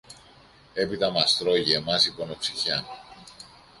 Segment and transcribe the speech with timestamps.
[0.73, 2.85] Έπειτα μας τρώγει εμάς η πονοψυχιά!